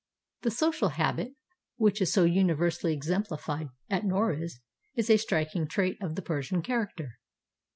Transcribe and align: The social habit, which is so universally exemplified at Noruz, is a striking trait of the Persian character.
The 0.41 0.49
social 0.49 0.89
habit, 0.89 1.35
which 1.77 2.01
is 2.01 2.11
so 2.11 2.23
universally 2.23 2.91
exemplified 2.91 3.69
at 3.87 4.03
Noruz, 4.03 4.59
is 4.95 5.11
a 5.11 5.17
striking 5.17 5.67
trait 5.67 6.01
of 6.01 6.15
the 6.15 6.23
Persian 6.23 6.63
character. 6.63 7.19